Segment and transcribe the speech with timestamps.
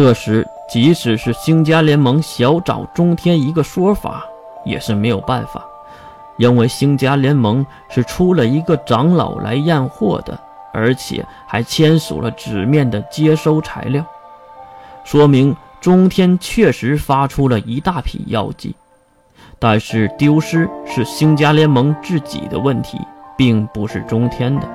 [0.00, 4.24] 这时，即使是星家联盟小找中天一个说法，
[4.64, 5.66] 也是没有办法，
[6.36, 10.38] 因为星家联盟是出了一个长老来验货的，
[10.72, 14.04] 而且还签署了纸面的接收材料，
[15.02, 18.76] 说明中天确实发出了一大批药剂。
[19.58, 23.00] 但是丢失是星家联盟自己的问题，
[23.36, 24.68] 并不是中天的。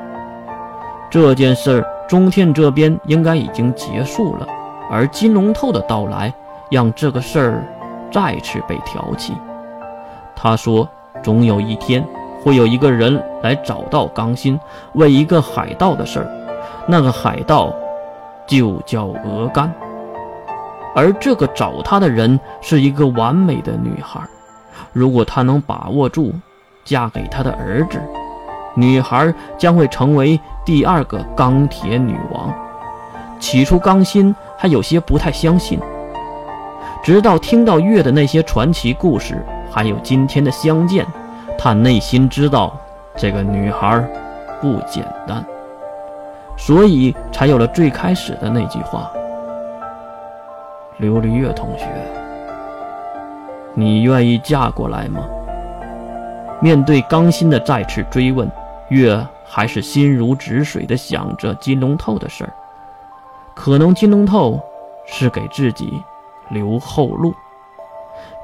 [1.10, 4.46] 这件事，中天这边应该已经结束了，
[4.90, 6.34] 而金龙透的到来，
[6.70, 7.64] 让这个事儿
[8.12, 9.34] 再次被挑起。
[10.36, 10.88] 他说
[11.24, 12.06] ：“总有一天，
[12.44, 14.60] 会有一个人来找到刚心，
[14.94, 16.28] 为一个海盗的事儿，
[16.88, 17.74] 那个海盗
[18.46, 19.74] 就叫鹅肝，
[20.94, 24.20] 而这个找他的人是一个完美的女孩。”
[24.92, 26.34] 如果他能把握住，
[26.84, 28.00] 嫁给他的儿子，
[28.76, 32.54] 女孩将会成为第二个钢铁女王。
[33.40, 35.78] 起初，刚心他有些不太相信，
[37.04, 41.06] 直到听到月的那些传奇故事，还有今天的相见，
[41.58, 42.74] 他内心知道
[43.18, 44.02] 这个女孩
[44.62, 45.44] 不简单，
[46.56, 49.12] 所以才有了最开始的那句话
[50.98, 51.86] ：“琉璃月同学。”
[53.76, 55.26] 你愿意嫁过来吗？
[56.62, 58.50] 面对刚心的再次追问，
[58.88, 62.54] 月还是心如止水的想着金龙透的事儿。
[63.56, 64.60] 可能金龙透
[65.06, 66.02] 是给自己
[66.50, 67.34] 留后路，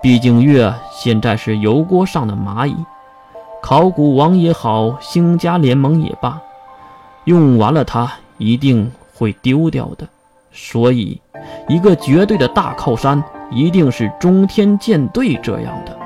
[0.02, 2.76] 毕竟月现在是油锅上的蚂蚁，
[3.62, 6.42] 考古王也好，星家联盟也罢，
[7.26, 10.08] 用完了它一定会丢掉的。
[10.52, 11.22] 所以，
[11.68, 13.24] 一个绝对的大靠山。
[13.52, 15.98] 一定是中天舰队这样的，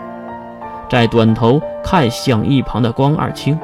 [0.90, 3.60] 在短头看向一旁的光二清，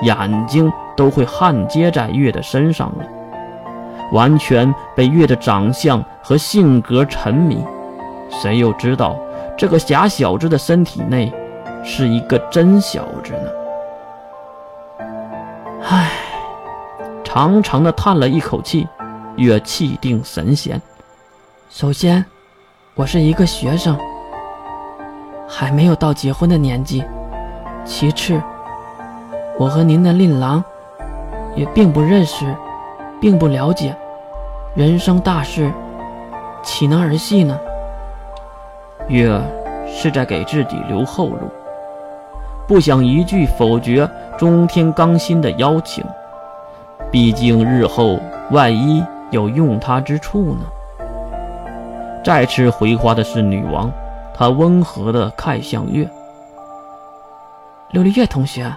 [0.00, 3.04] 眼睛都会焊接在月的身上了，
[4.12, 7.64] 完全被月的长相和性格沉迷。
[8.30, 9.16] 谁又知道
[9.56, 11.32] 这个假小子的身体内
[11.84, 13.50] 是一个真小子呢？
[15.82, 16.10] 唉，
[17.22, 18.86] 长长的叹了一口气，
[19.36, 20.80] 月气定神闲。
[21.68, 22.24] 首先。
[22.96, 23.98] 我是一个学生，
[25.48, 27.02] 还没有到结婚的年纪。
[27.84, 28.40] 其次，
[29.58, 30.62] 我和您的令郎
[31.56, 32.54] 也并不认识，
[33.24, 33.96] 并不了解。
[34.74, 35.72] 人生大事，
[36.62, 37.58] 岂能儿戏呢？
[39.08, 39.42] 月儿
[39.88, 41.48] 是在给自己留后路，
[42.68, 46.04] 不想一句否决中天刚心的邀请。
[47.10, 48.20] 毕竟日后
[48.50, 50.66] 万一有用他之处呢？
[52.22, 53.90] 再次回话的是女王，
[54.34, 56.06] 她温和的看向月。
[57.90, 58.70] 琉璃月同学，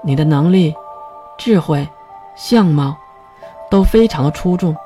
[0.00, 0.72] 你的能力、
[1.36, 1.88] 智慧、
[2.36, 2.94] 相貌
[3.72, 4.76] 都非常的出众，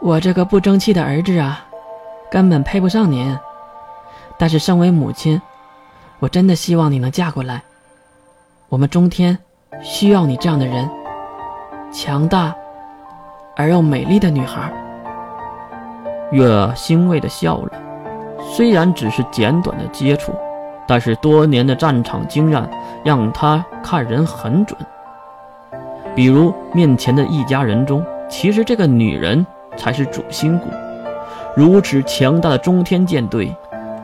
[0.00, 1.64] 我这个不争气的儿子啊，
[2.28, 3.38] 根本配不上您。
[4.36, 5.40] 但是身为母亲，
[6.18, 7.62] 我真的希望你能嫁过来。
[8.68, 9.38] 我们中天
[9.84, 10.90] 需要你这样的人，
[11.92, 12.52] 强大
[13.54, 14.72] 而又美丽的女孩。
[16.32, 17.70] 月欣慰的笑了，
[18.40, 20.34] 虽然只是简短的接触，
[20.88, 22.68] 但是多年的战场经验
[23.04, 24.76] 让他看人很准。
[26.14, 29.46] 比如面前的一家人中，其实这个女人
[29.76, 30.68] 才是主心骨。
[31.56, 33.54] 如此强大的中天舰队，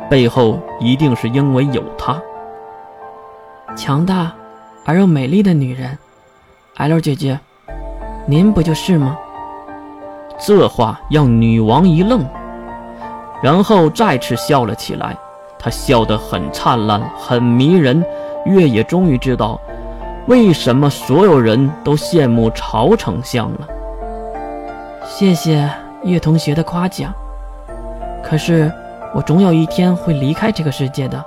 [0.09, 2.21] 背后一定是因为有她。
[3.77, 4.33] 强大
[4.85, 5.99] 而又美丽的女人
[6.77, 7.39] ，L 姐姐，
[8.27, 9.17] 您不就是吗？
[10.39, 12.25] 这话让女王一愣，
[13.43, 15.17] 然后再次笑了起来。
[15.59, 18.05] 她笑得很灿烂，很迷人。
[18.45, 19.61] 月也终于知道，
[20.29, 23.67] 为什么所有人都羡慕朝丞相了。
[25.07, 25.67] 谢谢
[26.05, 27.11] 叶同学的夸奖。
[28.23, 28.71] 可是，
[29.15, 31.25] 我总有一天会离开这个世界的。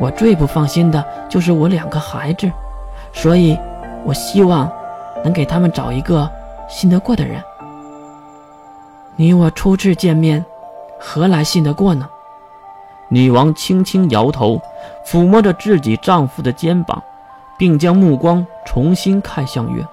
[0.00, 2.50] 我最不放心的就是我两个孩子，
[3.12, 3.58] 所以，
[4.06, 4.72] 我希望
[5.22, 6.26] 能给他们找一个
[6.70, 7.42] 信得过的人。
[9.16, 10.42] 你我初次见面，
[10.98, 12.08] 何来信得过呢？
[13.10, 14.58] 女王轻轻摇头，
[15.06, 17.02] 抚摸着自己丈夫的肩膀，
[17.58, 19.86] 并将目光重新看向月。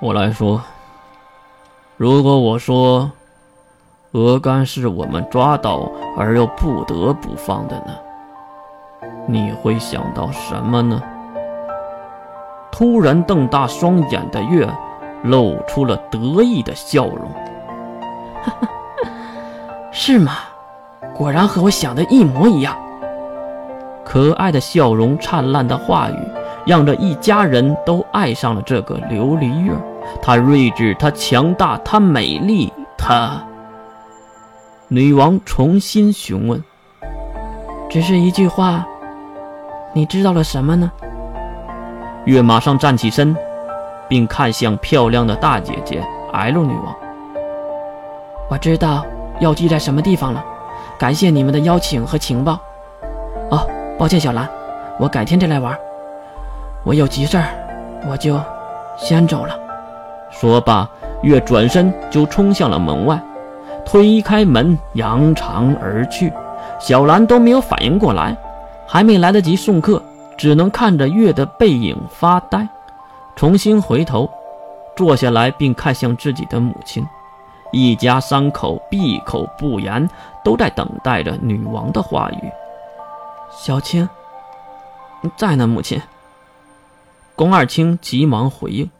[0.00, 0.60] 我来说，
[1.96, 3.10] 如果我说，
[4.12, 7.92] 鹅肝是我们抓到而又不得不放的呢？
[9.26, 11.02] 你会想到什么呢？
[12.70, 14.68] 突然瞪大双眼的月，
[15.22, 17.30] 露出了得意的笑容。
[19.92, 20.32] 是吗？
[21.14, 22.76] 果然和我想的一模一样。
[24.04, 26.16] 可爱的笑容，灿烂的话语，
[26.66, 29.72] 让这一家人都爱上了这个琉璃月。
[30.20, 33.42] 她睿智，她强大，她美丽，她。
[34.88, 36.62] 女王重新询问
[37.88, 38.86] ：“只是一句话，
[39.92, 40.90] 你知道了什么呢？”
[42.26, 43.34] 月马上站起身，
[44.08, 46.94] 并看向漂亮的大姐姐 L 女王
[48.50, 49.04] ：“我知道
[49.40, 50.44] 药剂在什么地方了。
[50.98, 52.60] 感谢你们的邀请和情报。
[53.50, 53.66] 哦，
[53.98, 54.48] 抱歉，小兰，
[54.98, 55.76] 我改天再来玩。
[56.84, 57.44] 我有急事儿，
[58.08, 58.40] 我就
[58.96, 59.58] 先走了。”
[60.30, 60.88] 说罢，
[61.22, 63.20] 月转身就冲向了门外。
[63.84, 66.32] 推开门，扬长而去。
[66.78, 68.36] 小兰都没有反应过来，
[68.86, 70.02] 还没来得及送客，
[70.36, 72.66] 只能看着月的背影发呆。
[73.34, 74.28] 重新回头，
[74.96, 77.04] 坐下来，并看向自己的母亲。
[77.72, 80.08] 一家三口闭口不言，
[80.44, 82.52] 都在等待着女王的话语。
[83.50, 84.08] 小青，
[85.36, 86.00] 在呢，母亲。
[87.34, 88.90] 宫二清急忙回应，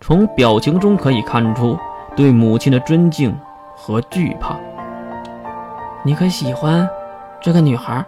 [0.00, 1.78] 从表情中可以看出
[2.16, 3.34] 对母亲的尊敬。
[3.80, 4.56] 和惧怕，
[6.02, 6.86] 你可喜欢
[7.40, 8.04] 这个女孩？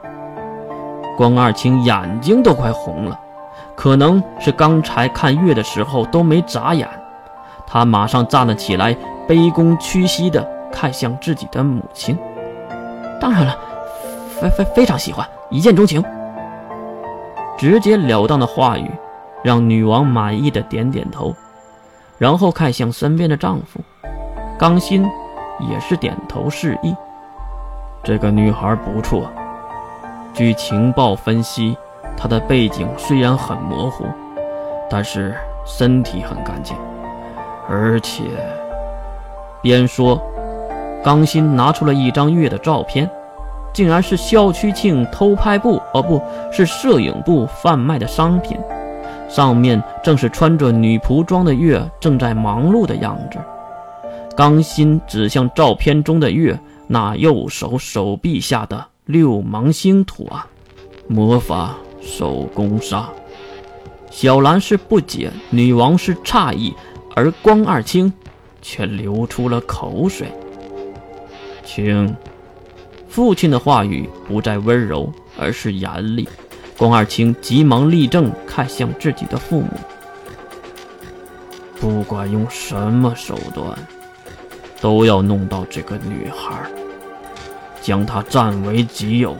[1.16, 3.18] 光二清眼睛都快红了，
[3.76, 6.88] 可能是刚才看月的时候都没眨眼。
[7.68, 8.92] 他马上站了起来，
[9.28, 12.18] 卑躬屈膝地看向自己的母亲。
[13.20, 13.56] 当然了，
[14.40, 16.04] 非非非常喜欢，一见钟情。
[17.56, 18.90] 直截了当的话语，
[19.42, 21.34] 让女王满意的点点头，
[22.18, 23.80] 然后看向身边的丈夫
[24.58, 25.06] 刚心。
[25.68, 26.96] 也是点头示意。
[28.02, 29.30] 这个女孩不错，
[30.32, 31.76] 据情报分析，
[32.16, 34.06] 她的背景虽然很模糊，
[34.88, 35.34] 但是
[35.66, 36.74] 身体很干净，
[37.68, 38.22] 而且……
[39.60, 40.18] 边说，
[41.04, 43.06] 刚新拿出了一张月的照片，
[43.74, 48.58] 竟然是校区庆偷拍部，哦，不是摄影部贩卖的商品，
[49.30, 53.38] 上面正是穿着女仆装的月正在忙碌的样子。
[54.36, 60.42] 刚心指向照片中的月，那右手手臂下的六芒星图案，
[61.06, 63.08] 魔法手工杀。
[64.10, 66.74] 小兰是不解，女王是诧异，
[67.14, 68.12] 而光二清
[68.60, 70.26] 却流出了口水。
[71.64, 72.12] 请，
[73.08, 76.28] 父亲的话语不再温柔，而是严厉。
[76.80, 79.68] 光二清急忙立正，看向自己的父母。
[81.78, 83.78] 不管用什么手段。
[84.80, 86.58] 都要弄到这个女孩，
[87.82, 89.36] 将她占为己有，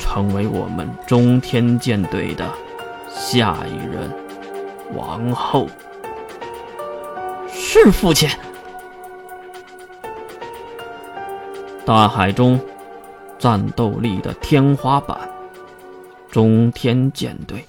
[0.00, 2.44] 成为我们中天舰队的
[3.08, 4.12] 下一任
[4.96, 5.68] 王后。
[7.52, 8.28] 是父亲。
[11.86, 12.58] 大海中，
[13.38, 15.16] 战斗力的天花板，
[16.30, 17.64] 中天舰队。